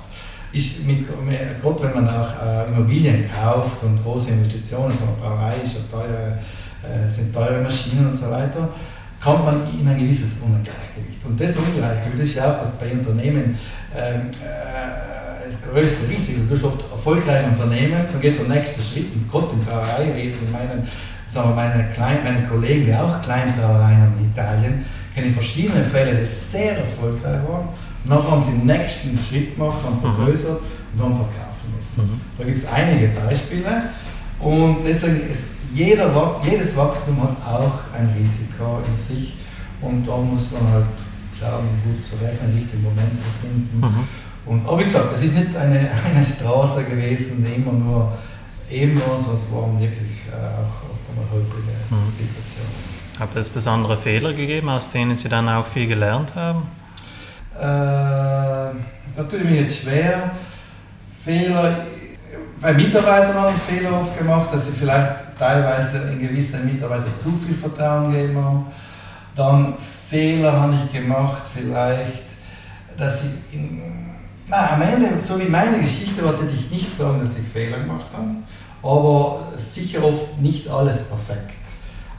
[0.51, 5.53] ist mit, gerade wenn man auch äh, Immobilien kauft und große Investitionen, so eine Brauerei
[5.63, 6.39] ist ja teure,
[6.85, 8.69] äh, sind teure Maschinen und so weiter,
[9.21, 11.25] kommt man in ein gewisses Ungleichgewicht.
[11.25, 13.57] Und das Ungleichgewicht ist ja auch, was bei Unternehmen
[13.95, 16.41] ähm, äh, das größte Risiko.
[16.47, 20.51] Du hast oft erfolgreiche Unternehmen, dann geht der nächste Schritt und Gott im Brauereiwesen, in
[20.51, 20.87] meinen,
[21.27, 25.83] sagen wir, meine, Klein, meine Kollegen, die auch Kleinbrauereien haben in Italien, kenne ich verschiedene
[25.83, 27.67] Fälle, die sehr erfolgreich waren.
[28.03, 32.11] Und dann haben sie den nächsten Schritt gemacht, haben vergrößert und dann verkaufen müssen.
[32.11, 32.21] Mhm.
[32.37, 33.89] Da gibt es einige Beispiele.
[34.39, 39.35] Und deswegen ist jeder, jedes Wachstum hat auch ein Risiko in sich
[39.81, 40.85] und da muss man halt
[41.37, 43.79] schauen, gut zu rechnen, richtigen Moment zu finden.
[43.79, 44.07] Mhm.
[44.45, 48.13] Und, aber wie gesagt, es ist nicht eine, eine Straße gewesen, die immer nur
[48.71, 52.11] eben war, sondern es waren wirklich äh, auch oft einmal holprige mhm.
[52.11, 52.95] Situationen.
[53.19, 56.63] Hat es besondere Fehler gegeben, aus denen Sie dann auch viel gelernt haben?
[57.53, 60.31] Äh, da tue ich mir jetzt schwer.
[61.23, 61.85] Fehler,
[62.61, 67.31] bei Mitarbeitern habe ich Fehler oft gemacht, dass sie vielleicht teilweise in gewisse Mitarbeiter zu
[67.31, 68.65] viel Vertrauen gegeben haben.
[69.35, 69.73] Dann
[70.07, 72.23] Fehler habe ich gemacht, vielleicht,
[72.97, 73.81] dass ich in,
[74.47, 78.07] na, am Ende, so wie meine Geschichte würde ich nicht sagen, dass ich Fehler gemacht
[78.13, 78.29] habe,
[78.83, 81.57] aber sicher oft nicht alles perfekt.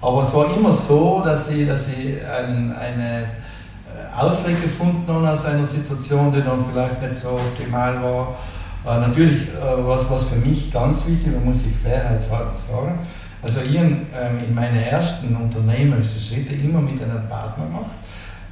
[0.01, 5.31] Aber es war immer so, dass ich, dass ich einen, eine äh, Ausweg gefunden habe
[5.31, 8.37] aus einer Situation, die dann vielleicht nicht so optimal war.
[8.87, 13.01] Äh, natürlich, äh, was, was für mich ganz wichtig, da muss ich fairheitshalber sagen,
[13.43, 13.99] also ich ähm,
[14.47, 17.99] in meinen ersten unternehmerischen Schritte immer mit einem Partner gemacht,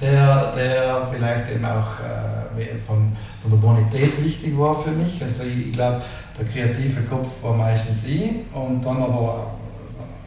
[0.01, 5.23] der, der vielleicht eben auch äh, von, von der Bonität wichtig war für mich.
[5.23, 6.03] Also ich, ich glaube,
[6.39, 9.53] der kreative Kopf war meistens ich und dann aber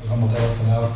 [0.09, 0.89] haben wir das dann auch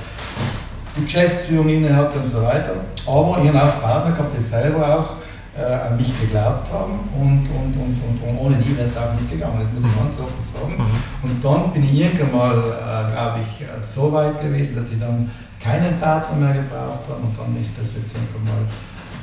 [0.98, 2.76] die Geschäftsführung inne hatte und so weiter.
[3.06, 5.21] Aber ich habe auch Partner gehabt, die selber auch
[5.58, 9.30] äh, an mich geglaubt haben und, und, und, und, ohne die wäre es auch nicht
[9.30, 10.78] gegangen, das muss ich ganz offen sagen.
[10.78, 11.30] Mhm.
[11.30, 15.00] Und dann bin ich irgendwann mal, äh, glaube ich, äh, so weit gewesen, dass ich
[15.00, 18.66] dann keinen Partner mehr gebraucht habe und dann ist das jetzt irgendwann mal,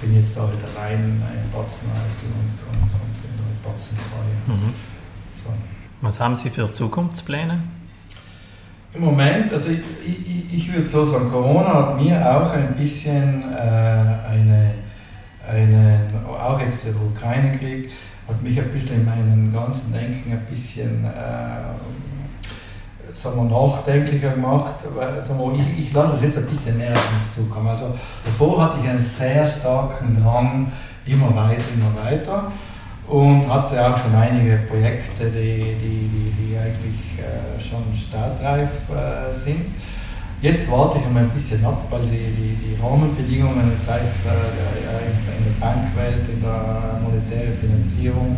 [0.01, 4.39] bin jetzt da halt allein in Batzenhäusl und, und, und in der Batzentreue.
[4.47, 4.75] Mhm.
[5.35, 5.51] So.
[6.03, 7.61] Was haben Sie für Zukunftspläne?
[8.95, 13.43] Im Moment, also ich, ich, ich würde so sagen, Corona hat mir auch ein bisschen
[13.43, 14.75] äh, eine,
[15.49, 16.01] eine,
[16.39, 17.91] auch jetzt der Ukraine-Krieg,
[18.29, 21.75] hat mich ein bisschen in meinem ganzen Denken ein bisschen äh,
[23.15, 24.75] sagen wir, nachdenklicher gemacht.
[24.95, 27.69] Weil, sagen wir, ich, ich lasse es jetzt ein bisschen mehr auf mich zukommen.
[27.69, 30.71] Also davor hatte ich einen sehr starken Drang,
[31.07, 32.53] immer weiter, immer weiter
[33.09, 39.35] und hatte auch schon einige Projekte, die, die, die, die eigentlich äh, schon startreif äh,
[39.35, 39.75] sind.
[40.41, 45.37] Jetzt warte ich einmal ein bisschen ab, weil die, die, die Rahmenbedingungen, sei es äh,
[45.37, 48.37] in der Bankwelt, in der monetären Finanzierung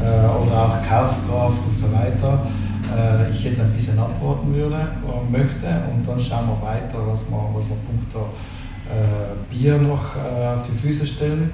[0.00, 2.46] äh, oder auch Kaufkraft und so weiter,
[2.96, 4.88] äh, ich jetzt ein bisschen abwarten würde,
[5.30, 8.30] möchte und dann schauen wir weiter, was wir, was wir punkto
[9.48, 11.52] Bier noch auf die Füße stellen.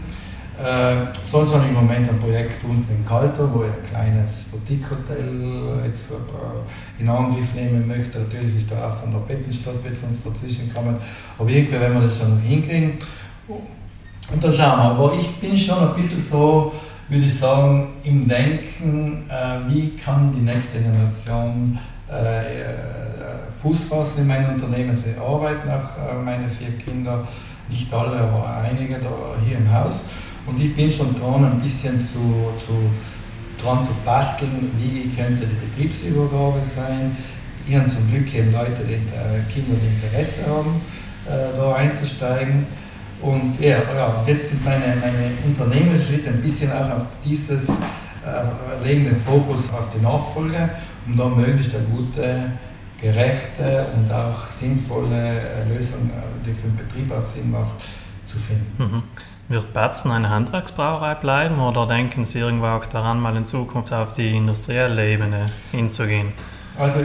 [0.63, 4.45] Äh, sonst habe ich im Moment ein Projekt unten in Kalter, wo ich ein kleines
[4.45, 8.19] Boutique-Hotel jetzt äh, in Angriff nehmen möchte.
[8.19, 10.97] Natürlich ist da auch dann der Bettenstadt jetzt uns dazwischen kommen.
[11.39, 12.93] Aber irgendwie werden wir das schon noch hinkriegen.
[13.49, 14.85] Und dann schauen wir.
[14.85, 16.73] Aber ich bin schon ein bisschen so,
[17.09, 21.79] würde ich sagen, im Denken, äh, wie kann die nächste Generation
[22.11, 23.01] äh, äh
[23.61, 24.97] Fuß fassen in meinem Unternehmen.
[24.97, 27.27] Sie arbeiten auch, äh, meine vier Kinder,
[27.69, 29.11] nicht alle, aber einige da
[29.45, 30.05] hier im Haus.
[30.51, 32.91] Und ich bin schon dran, ein bisschen zu, zu,
[33.63, 37.17] dran zu basteln, wie könnte die Betriebsübergabe sein.
[37.69, 40.81] Ich habe zum Glück eben Leute, die, äh, Kinder, die Interesse haben,
[41.27, 42.67] äh, da einzusteigen.
[43.23, 49.05] Und ja, ja, jetzt sind meine, meine Unternehmensschritte ein bisschen auch auf dieses, äh, legen
[49.05, 50.71] den Fokus auf die Nachfolge,
[51.07, 52.53] um da möglichst eine gute,
[53.01, 57.85] gerechte und auch sinnvolle Lösung, äh, die für den Betrieb auch Sinn macht,
[58.27, 58.73] zu finden.
[58.79, 59.03] Mhm.
[59.51, 64.13] Wird Batzen eine Handwerksbrauerei bleiben oder denken Sie irgendwo auch daran, mal in Zukunft auf
[64.13, 66.33] die industrielle Ebene hinzugehen?
[66.79, 67.05] Also äh,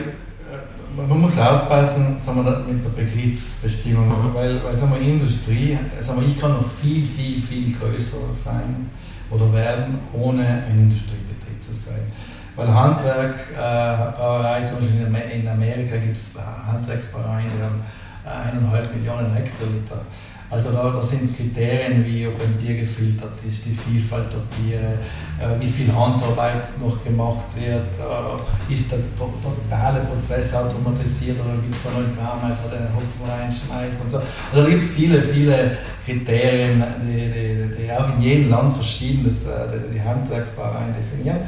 [0.96, 4.36] man muss aufpassen sagen wir, mit der Begriffsbestimmung, mhm.
[4.36, 8.92] weil, weil sagen wir, Industrie, sagen wir, ich kann noch viel, viel, viel größer sein
[9.32, 12.12] oder werden, ohne ein Industriebetrieb zu sein.
[12.56, 16.30] Weil Handwerk, äh, Brauerei, zum Beispiel in Amerika gibt es
[16.72, 17.82] Handwerksbrauereien, die haben
[18.24, 20.06] eineinhalb Millionen Hektoliter.
[20.50, 25.00] Also da, da, sind Kriterien wie, ob ein Bier gefiltert ist, die Vielfalt der Biere,
[25.40, 31.56] äh, wie viel Handarbeit noch gemacht wird, äh, ist der, der, totale Prozess automatisiert oder
[31.56, 34.18] gibt es da noch einen Braumeister, der den Hopfen reinschmeißt und so.
[34.18, 39.24] Also da gibt es viele, viele Kriterien, die, die, die, auch in jedem Land verschieden
[39.26, 41.40] das, äh, die, Handwerksbrauereien definieren.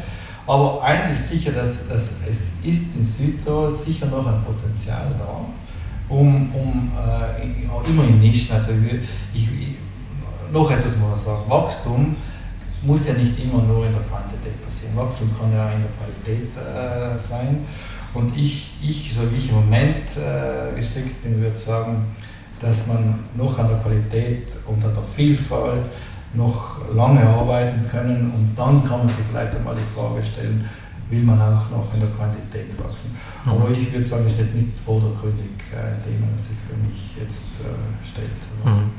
[0.48, 5.46] Aber eins ist sicher, dass, dass es ist in Südtirol sicher noch ein Potenzial da
[6.10, 8.56] um, um äh, immer in Nischen.
[8.56, 8.72] Also
[9.34, 9.76] ich, ich,
[10.52, 12.16] noch etwas muss man sagen, Wachstum
[12.84, 14.96] muss ja nicht immer nur in der Quantität passieren.
[14.96, 17.66] Wachstum kann ja in der Qualität äh, sein.
[18.14, 22.06] Und ich, ich, so wie ich im Moment äh, gestrickt bin, würde sagen,
[22.62, 25.86] dass man noch an der Qualität und an der Vielfalt
[26.34, 30.68] noch lange arbeiten können und dann kann man sich vielleicht einmal die Frage stellen,
[31.10, 33.16] will man auch noch in der Quantität wachsen.
[33.46, 33.52] Mhm.
[33.52, 37.16] Aber ich würde sagen, es ist jetzt nicht vordergründig ein Thema, das sich für mich
[37.18, 38.30] jetzt äh, stellt.
[38.66, 38.92] Mhm.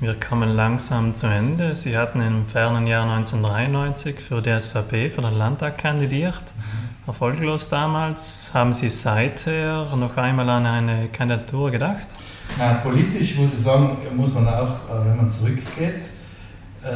[0.00, 1.74] Wir kommen langsam zu Ende.
[1.76, 6.42] Sie hatten im fernen Jahr 1993 für die SVP für den Landtag kandidiert.
[6.56, 7.06] Mhm.
[7.06, 8.50] Erfolglos damals.
[8.54, 12.08] Haben Sie seither noch einmal an eine Kandidatur gedacht?
[12.58, 16.19] Na, politisch muss ich sagen, muss man auch, äh, wenn man zurückgeht, äh,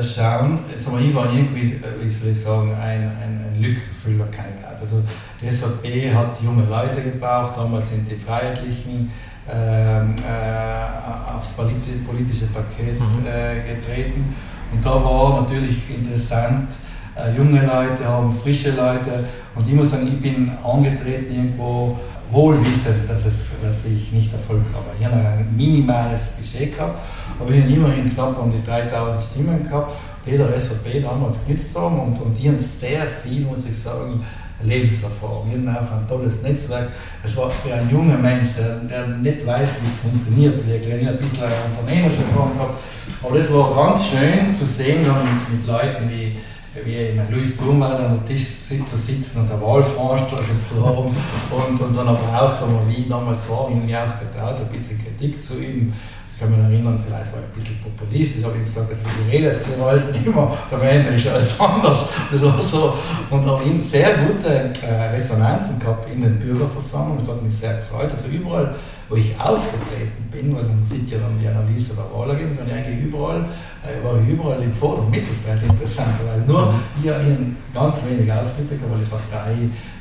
[0.03, 4.81] schauen, also ich war irgendwie, äh, wie soll ich sagen, ein, ein, ein Lückenfüllerkandidat.
[4.81, 5.03] Also
[5.41, 9.11] die SAP hat junge Leute gebraucht, damals sind die Freiheitlichen
[9.53, 13.27] ähm, äh, aufs politische Paket mhm.
[13.27, 14.35] äh, getreten
[14.75, 16.75] und da war natürlich interessant,
[17.15, 19.25] äh, junge Leute haben, frische Leute.
[19.55, 21.99] Und ich muss sagen, ich bin angetreten irgendwo
[22.31, 24.87] wohlwissend, dass, es, dass ich nicht Erfolg habe.
[24.99, 26.99] Ich habe ein minimales Budget gehabt,
[27.39, 29.93] aber ich habe immerhin knapp um die 3000 Stimmen gehabt,
[30.27, 34.25] die der SVP damals genützt haben und, und ich habe sehr viel, muss ich sagen,
[34.63, 35.49] Lebenserfahrung.
[35.49, 36.91] Ich habe auch ein tolles Netzwerk.
[37.23, 41.11] Es war für einen jungen Mensch, der, der nicht weiß, wie es funktioniert, ich habe
[41.11, 42.79] ein bisschen eine Unternehmererfahrung gehabt,
[43.23, 46.37] aber das war ganz schön zu sehen, mit, mit Leuten wie
[46.83, 51.15] wie in Louis Blumwald an der Tisch zu sitzen und eine Wahlveranstaltung zu haben
[51.51, 54.99] und, und dann aber auch, wir, wie damals war, ich mir auch getraut, ein bisschen
[55.03, 55.93] Kritik zu üben.
[56.35, 59.37] Ich kann mich erinnern, vielleicht war ich ein bisschen populistisch, habe ich gesagt, also wie
[59.37, 62.09] redet sie wollten immer, der Ende ist alles anders.
[62.33, 62.95] Das war so.
[63.31, 67.77] Und habe ihn sehr gute äh, Resonanzen gehabt in den Bürgerversammlungen, das hat mich sehr
[67.77, 68.11] gefreut.
[68.17, 68.75] Also überall
[69.15, 73.07] wo ich aufgetreten bin, weil man sieht ja dann die Analyse der Wahlergebnisse, dann eigentlich
[73.07, 73.47] überall,
[73.87, 76.43] äh, war ich überall im vorderen Mittelfeld interessanterweise.
[76.47, 79.55] Nur hier in ganz wenig Auftritte, weil die Partei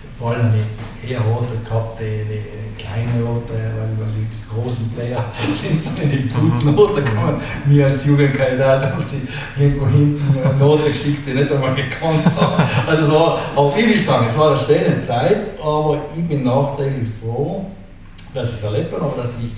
[0.10, 0.64] vor allem eine
[1.08, 5.24] eher rote gehabt, die, die kleine rote, weil, weil die großen Player
[5.62, 6.76] sind dann in die guten.
[6.76, 7.40] Noten gekommen.
[7.66, 12.64] Mir als Jugendkandidat haben sie irgendwo hinten eine Note geschickt, die nicht einmal gekannt haben.
[12.88, 16.44] Also es war, auch ich will sagen, es war eine schöne Zeit, aber ich bin
[16.44, 17.66] nachträglich froh,
[18.34, 19.52] dass ich es erlebt habe, aber dass ich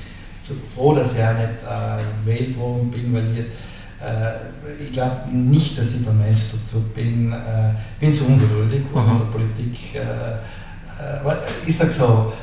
[0.73, 5.77] froh, dass ich auch nicht äh, gewählt worden bin, weil ich, äh, ich glaube nicht,
[5.77, 7.33] dass ich der Mensch dazu bin.
[7.33, 8.97] Äh, bin zu ungeduldig mhm.
[8.97, 11.35] und in der Politik, äh, äh,
[11.65, 12.33] ich sage so,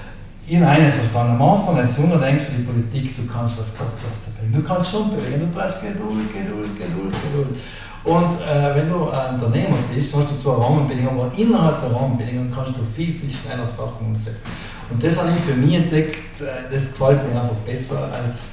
[0.47, 1.35] ich habe eines verstanden.
[1.35, 4.55] Am Anfang als Junger denkst du, die Politik, du kannst was Gott was bewegen.
[4.55, 7.59] Du kannst schon bewegen, du brauchst Geduld, Geduld, Geduld, Geduld.
[8.05, 12.51] Und äh, wenn du ein Unternehmer bist, hast du zwar Rahmenbedingungen, aber innerhalb der Rahmenbedingungen
[12.51, 14.47] kannst du viel, viel schneller Sachen umsetzen.
[14.91, 18.49] Und das habe ich für mich entdeckt, äh, das gefällt mir einfach besser als.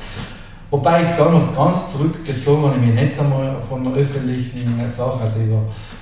[0.71, 5.19] Wobei ich sagen muss, ganz zurückgezogen habe ich mich nicht einmal von öffentlichen Sache.
[5.23, 5.39] Also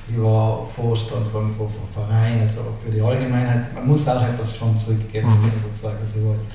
[0.10, 3.73] ich war, Vorstand von, von, von Verein, also für die Allgemeinheit.
[3.73, 5.47] Man muss auch etwas schon zurückgeben, mhm.
[5.47, 6.01] ich überzeugt.
[6.03, 6.49] Also ich war jetzt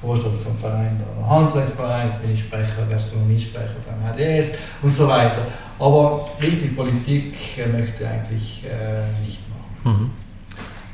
[0.00, 5.46] Vorstand vom Verein der Handwerksverein, jetzt bin ich Sprecher, Gastronomiesprecher beim HDS und so weiter.
[5.78, 9.98] Aber richtig Politik äh, möchte ich eigentlich äh, nicht machen.
[9.98, 10.10] Mhm.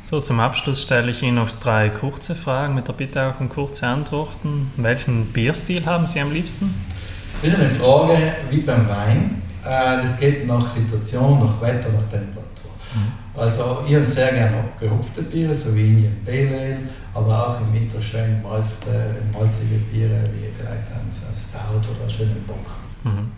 [0.02, 3.48] So, zum Abschluss stelle ich Ihnen noch drei kurze Fragen mit der Bitte auch um
[3.48, 4.72] kurze Antworten.
[4.76, 6.74] Welchen Bierstil haben Sie am liebsten?
[7.42, 8.18] Das ist eine Frage
[8.50, 9.42] wie beim Wein.
[9.64, 12.70] Äh, das geht nach Situation, nach Wetter, nach Temperatur.
[12.94, 13.23] Mhm.
[13.37, 16.79] Also ich habe sehr gerne gehopfte Biere, so wie Indian Pale Ale,
[17.14, 22.44] aber auch im Winter schön malzige, malzige Biere, wie vielleicht ein Stout oder einen schönen
[22.47, 22.64] Bock.
[23.03, 23.33] Mhm.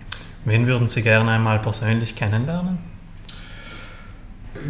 [0.45, 2.79] Wen würden Sie gerne einmal persönlich kennenlernen?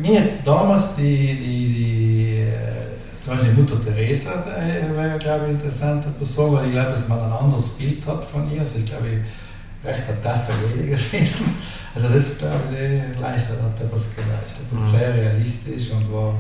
[0.00, 5.30] Mir hat damals die, die, die, äh, zum Beispiel Mutter Teresa äh, war, glaube ich,
[5.30, 8.64] eine interessante Person, weil ich glaube, dass man ein anderes Bild hat von ihr.
[8.64, 11.54] Sie ist, glaube ich, recht taffe Lady gewesen.
[11.96, 14.66] Also das, glaube ich, leistet, hat etwas geleistet.
[14.70, 14.90] Und mhm.
[14.90, 16.34] sehr realistisch und war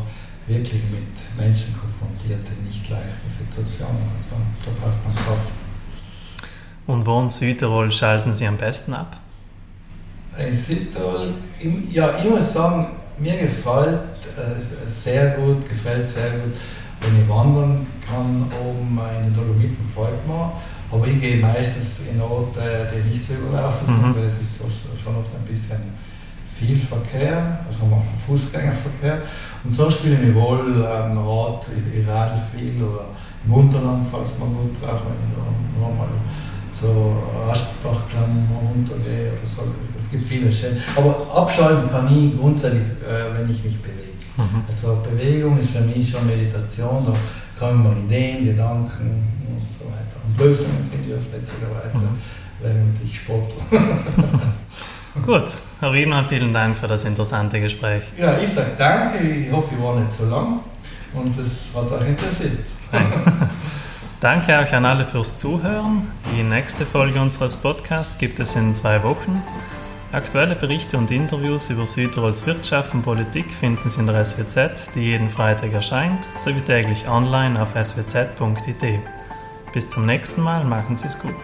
[0.46, 4.02] wirklich mit Menschen konfrontiert in nicht leichten Situationen.
[4.14, 5.52] Also da braucht man Kraft.
[6.86, 9.18] Und wo in Südtirol schalten Sie am besten ab?
[10.38, 11.32] In Südtirol,
[11.90, 12.86] ja, ich muss sagen,
[13.18, 13.98] mir gefällt
[14.36, 16.54] äh, sehr gut, gefällt sehr gut,
[17.00, 20.52] wenn ich wandern kann oben in den Dolomiten, gefällt mir.
[20.90, 22.60] Aber ich gehe meistens in Orte,
[22.92, 24.16] die nicht so überlaufen sind, mhm.
[24.16, 25.80] weil es ist so, schon oft ein bisschen
[26.58, 29.22] viel Verkehr, also wir machen Fußgängerverkehr.
[29.64, 33.06] Und sonst fühle ich mich wohl am Rad, ich, radel viel oder
[33.44, 36.08] im Unterland es mir gut, auch wenn ich da nochmal
[36.72, 37.16] so
[37.50, 39.62] Aschbach-Klamm runtergehe oder so.
[39.98, 40.78] Es gibt viele schöne.
[40.96, 43.96] Aber abschalten kann ich grundsätzlich, äh, wenn ich mich bewege.
[44.36, 44.62] Mhm.
[44.68, 47.12] Also Bewegung ist für mich schon Meditation, da
[47.58, 49.66] kommen mir Ideen, Gedanken und
[50.28, 50.44] so weiter.
[50.44, 52.18] Und Lösungen finde ich auf letztere Weise, mhm.
[52.60, 53.56] während ich sportle.
[55.24, 55.46] Gut,
[55.80, 58.04] Herr Riemann, vielen Dank für das interessante Gespräch.
[58.18, 60.60] Ja, ich sage danke, ich hoffe, ich war nicht so lang
[61.14, 62.66] und es hat euch interessiert.
[64.20, 66.08] Danke auch an alle fürs Zuhören.
[66.36, 69.42] Die nächste Folge unseres Podcasts gibt es in zwei Wochen.
[70.12, 75.00] Aktuelle Berichte und Interviews über Südtirols Wirtschaft und Politik finden Sie in der SWZ, die
[75.00, 79.00] jeden Freitag erscheint, sowie täglich online auf swz.it.
[79.76, 81.34] Bis zum nächsten Mal, machen Sie es gut.